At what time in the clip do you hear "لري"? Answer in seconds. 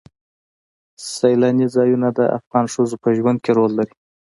3.79-3.93